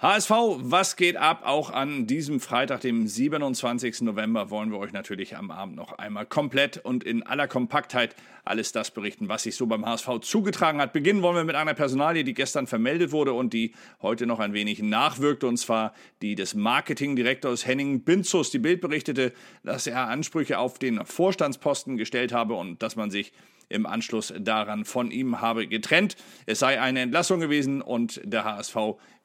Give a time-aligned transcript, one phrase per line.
[0.00, 1.42] HSV, was geht ab?
[1.44, 4.02] Auch an diesem Freitag, dem 27.
[4.02, 8.14] November, wollen wir euch natürlich am Abend noch einmal komplett und in aller Kompaktheit
[8.44, 10.92] alles das berichten, was sich so beim HSV zugetragen hat.
[10.92, 14.52] Beginnen wollen wir mit einer Personalie, die gestern vermeldet wurde und die heute noch ein
[14.52, 15.92] wenig nachwirkte, und zwar
[16.22, 18.52] die des Marketingdirektors Henning Binzus.
[18.52, 19.32] Die Bild berichtete,
[19.64, 23.32] dass er Ansprüche auf den Vorstandsposten gestellt habe und dass man sich
[23.68, 26.16] im Anschluss daran von ihm habe getrennt.
[26.46, 28.76] Es sei eine Entlassung gewesen und der HSV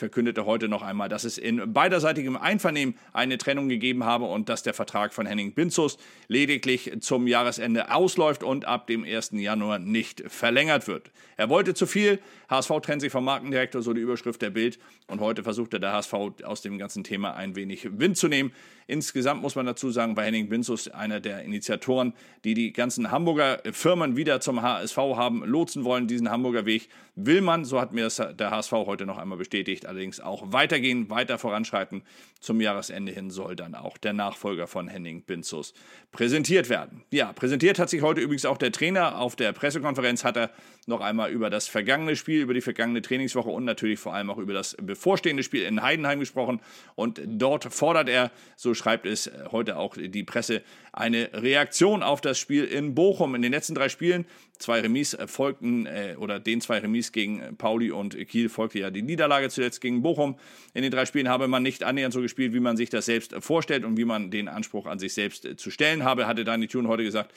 [0.00, 4.64] verkündete heute noch einmal, dass es in beiderseitigem Einvernehmen eine Trennung gegeben habe und dass
[4.64, 9.30] der Vertrag von Henning Binzus lediglich zum Jahresende ausläuft und ab dem 1.
[9.34, 11.10] Januar nicht verlängert wird.
[11.36, 12.18] Er wollte zu viel,
[12.48, 16.14] HSV trennt sich vom Markendirektor, so die Überschrift der Bild und heute versuchte der HSV
[16.42, 18.52] aus dem ganzen Thema ein wenig Wind zu nehmen.
[18.86, 22.12] Insgesamt muss man dazu sagen, bei Henning Binzus einer der Initiatoren,
[22.44, 27.40] die die ganzen Hamburger Firmen wieder zum HSV haben lotsen wollen, diesen Hamburger Weg will
[27.40, 31.38] man, so hat mir das der HSV heute noch einmal bestätigt, allerdings auch weitergehen, weiter
[31.38, 32.02] voranschreiten.
[32.40, 35.74] Zum Jahresende hin soll dann auch der Nachfolger von Henning Binzus
[36.10, 37.02] präsentiert werden.
[37.10, 39.18] Ja, präsentiert hat sich heute übrigens auch der Trainer.
[39.18, 40.50] Auf der Pressekonferenz hat er
[40.86, 44.38] noch einmal über das vergangene Spiel, über die vergangene Trainingswoche und natürlich vor allem auch
[44.38, 46.60] über das bevorstehende Spiel in Heidenheim gesprochen.
[46.94, 50.62] Und dort fordert er, so schreibt es heute auch die Presse,
[50.92, 53.34] eine Reaktion auf das Spiel in Bochum.
[53.34, 54.24] In den letzten drei Spielen,
[54.58, 59.02] zwei Remis folgten, äh, oder den zwei Remis gegen Pauli und Kiel folgte ja die
[59.02, 60.36] Niederlage zuletzt gegen Bochum.
[60.74, 63.34] In den drei Spielen habe man nicht annähernd so gespielt, wie man sich das selbst
[63.40, 66.88] vorstellt und wie man den Anspruch an sich selbst zu stellen habe, hatte Dani Thun
[66.88, 67.32] heute gesagt.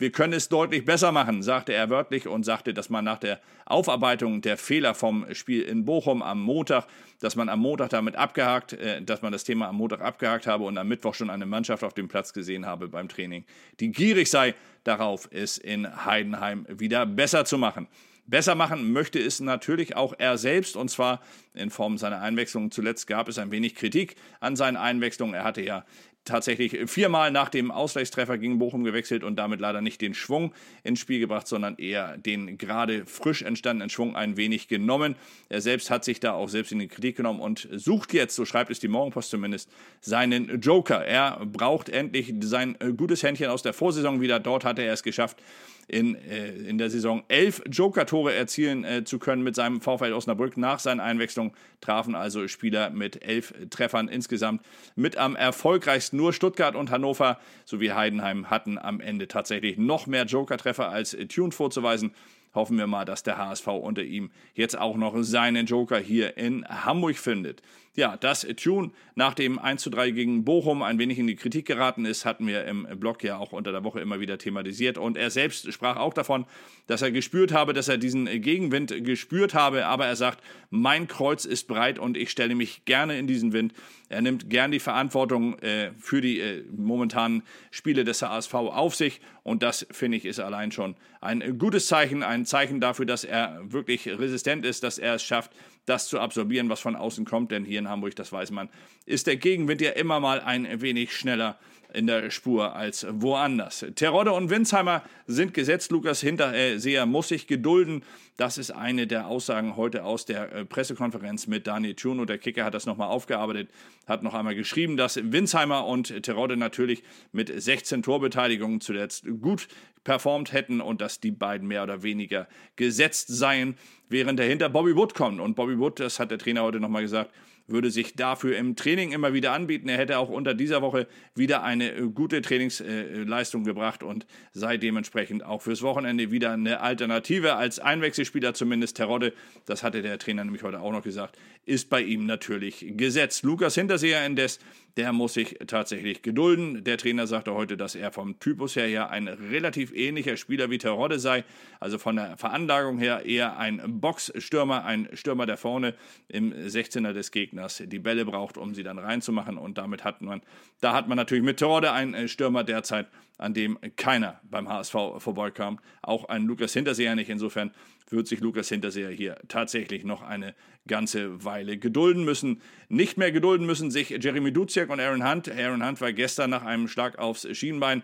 [0.00, 3.40] Wir können es deutlich besser machen, sagte er wörtlich und sagte, dass man nach der
[3.66, 6.86] Aufarbeitung der Fehler vom Spiel in Bochum am Montag,
[7.18, 10.62] dass man am Montag damit abgehakt, äh, dass man das Thema am Montag abgehakt habe
[10.62, 13.44] und am Mittwoch schon eine Mannschaft auf dem Platz gesehen habe beim Training,
[13.80, 17.88] die gierig sei darauf, es in Heidenheim wieder besser zu machen.
[18.28, 21.22] Besser machen möchte es natürlich auch er selbst und zwar
[21.54, 22.70] in Form seiner Einwechslung.
[22.70, 25.34] Zuletzt gab es ein wenig Kritik an seinen Einwechslungen.
[25.34, 25.86] Er hatte ja
[26.28, 30.52] tatsächlich viermal nach dem Ausgleichstreffer gegen Bochum gewechselt und damit leider nicht den Schwung
[30.84, 35.16] ins Spiel gebracht, sondern eher den gerade frisch entstandenen Schwung ein wenig genommen.
[35.48, 38.44] Er selbst hat sich da auch selbst in die Kritik genommen und sucht jetzt, so
[38.44, 41.04] schreibt es die Morgenpost zumindest, seinen Joker.
[41.04, 44.38] Er braucht endlich sein gutes Händchen aus der Vorsaison wieder.
[44.38, 45.42] Dort hat er es geschafft,
[45.88, 50.56] in, äh, in der Saison elf Joker-Tore erzielen äh, zu können mit seinem VfL Osnabrück.
[50.58, 54.62] Nach seiner Einwechslung trafen also Spieler mit elf Treffern insgesamt
[54.96, 60.26] mit am erfolgreichsten nur Stuttgart und Hannover sowie Heidenheim hatten am Ende tatsächlich noch mehr
[60.26, 62.12] Joker-Treffer als Tune vorzuweisen.
[62.54, 66.64] Hoffen wir mal, dass der HSV unter ihm jetzt auch noch seinen Joker hier in
[66.66, 67.62] Hamburg findet.
[67.98, 71.66] Ja, dass Tune nach dem 1 zu 3 gegen Bochum ein wenig in die Kritik
[71.66, 74.98] geraten ist, hatten wir im Blog ja auch unter der Woche immer wieder thematisiert.
[74.98, 76.46] Und er selbst sprach auch davon,
[76.86, 79.86] dass er gespürt habe, dass er diesen Gegenwind gespürt habe.
[79.86, 83.72] Aber er sagt, mein Kreuz ist breit und ich stelle mich gerne in diesen Wind.
[84.08, 87.42] Er nimmt gern die Verantwortung äh, für die äh, momentanen
[87.72, 89.20] Spiele des HSV auf sich.
[89.42, 92.22] Und das, finde ich, ist allein schon ein gutes Zeichen.
[92.22, 95.52] Ein Zeichen dafür, dass er wirklich resistent ist, dass er es schafft,
[95.88, 97.50] das zu absorbieren, was von außen kommt.
[97.50, 98.68] Denn hier in Hamburg, das weiß man,
[99.06, 101.58] ist der Gegenwind ja immer mal ein wenig schneller
[101.92, 103.84] in der Spur als woanders.
[103.94, 105.90] Terodde und Winsheimer sind gesetzt.
[105.90, 108.04] Lukas Hinterseher muss sich gedulden.
[108.36, 112.20] Das ist eine der Aussagen heute aus der äh, Pressekonferenz mit Daniel Thun.
[112.20, 113.70] Und der Kicker hat das nochmal aufgearbeitet,
[114.06, 119.66] hat noch einmal geschrieben, dass Winsheimer und Terodde natürlich mit 16 Torbeteiligungen zuletzt gut
[120.04, 123.76] performt hätten und dass die beiden mehr oder weniger gesetzt seien,
[124.08, 125.40] während dahinter Bobby Wood kommt.
[125.40, 127.30] Und Bobby Wood, das hat der Trainer heute nochmal gesagt,
[127.68, 129.88] würde sich dafür im Training immer wieder anbieten.
[129.88, 135.44] Er hätte auch unter dieser Woche wieder eine äh, gute Trainingsleistung gebracht und sei dementsprechend
[135.44, 139.34] auch fürs Wochenende wieder eine Alternative als Einwechselspieler, zumindest Terodde,
[139.66, 143.44] das hatte der Trainer nämlich heute auch noch gesagt, ist bei ihm natürlich gesetzt.
[143.44, 144.58] Lukas Hinterseher indes,
[144.96, 146.82] der muss sich tatsächlich gedulden.
[146.82, 150.78] Der Trainer sagte heute, dass er vom Typus her ja ein relativ ähnlicher Spieler wie
[150.78, 151.44] Terodde sei,
[151.78, 155.94] also von der Veranlagung her eher ein Boxstürmer, ein Stürmer, der vorne
[156.28, 159.58] im 16er des Gegners die Bälle braucht, um sie dann reinzumachen.
[159.58, 160.42] Und damit hat man,
[160.80, 163.06] da hat man natürlich mit Terodde einen Stürmer derzeit,
[163.38, 167.30] an dem keiner beim HSV vorbeikam, auch ein Lukas Hinterseher nicht.
[167.30, 167.72] Insofern
[168.10, 170.54] wird sich Lukas Hinterseher hier tatsächlich noch eine
[170.86, 172.60] ganze Weile gedulden müssen.
[172.88, 175.50] Nicht mehr gedulden müssen sich Jeremy Duziak und Aaron Hunt.
[175.50, 178.02] Aaron Hunt war gestern nach einem Schlag aufs Schienbein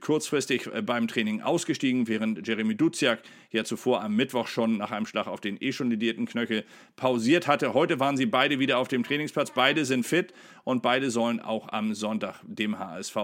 [0.00, 3.20] kurzfristig beim Training ausgestiegen, während Jeremy Duziak
[3.50, 6.64] ja zuvor am Mittwoch schon nach einem Schlag auf den eh schon ledierten Knöchel
[6.96, 7.74] pausiert hatte.
[7.74, 9.52] Heute waren sie beide wieder auf dem Trainingsplatz.
[9.52, 10.32] Beide sind fit
[10.64, 13.16] und beide sollen auch am Sonntag dem HSV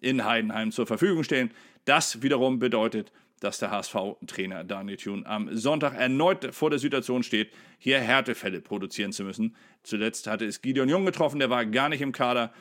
[0.00, 1.50] in Heidenheim zur Verfügung stehen.
[1.84, 7.52] Das wiederum bedeutet, dass der HSV-Trainer Daniel Thune am Sonntag erneut vor der Situation steht,
[7.78, 9.54] hier Härtefälle produzieren zu müssen.
[9.82, 12.52] Zuletzt hatte es Gideon Jung getroffen, der war gar nicht im Kader.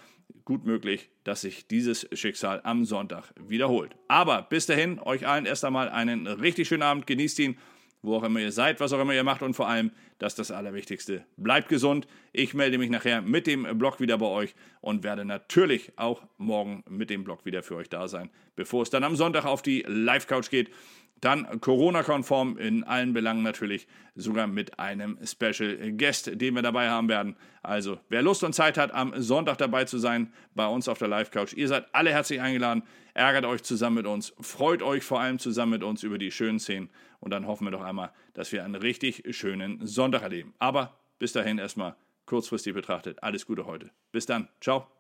[0.44, 3.96] Gut möglich, dass sich dieses Schicksal am Sonntag wiederholt.
[4.08, 7.58] Aber bis dahin, euch allen erst einmal einen richtig schönen Abend, genießt ihn
[8.06, 10.40] wo auch immer ihr seid, was auch immer ihr macht und vor allem, das ist
[10.40, 12.08] das Allerwichtigste, bleibt gesund.
[12.32, 16.84] Ich melde mich nachher mit dem Blog wieder bei euch und werde natürlich auch morgen
[16.90, 19.84] mit dem Blog wieder für euch da sein, bevor es dann am Sonntag auf die
[19.88, 20.70] Live-Couch geht.
[21.22, 27.10] Dann Corona-konform in allen Belangen natürlich, sogar mit einem Special Guest, den wir dabei haben
[27.10, 27.36] werden.
[27.64, 31.08] Also, wer Lust und Zeit hat, am Sonntag dabei zu sein, bei uns auf der
[31.08, 32.84] Live-Couch, ihr seid alle herzlich eingeladen.
[33.14, 36.60] Ärgert euch zusammen mit uns, freut euch vor allem zusammen mit uns über die schönen
[36.60, 36.90] Szenen
[37.20, 40.54] und dann hoffen wir doch einmal, dass wir einen richtig schönen Sonntag erleben.
[40.60, 41.96] Aber bis dahin erstmal
[42.26, 43.92] kurzfristig betrachtet, alles Gute heute.
[44.12, 44.88] Bis dann, ciao.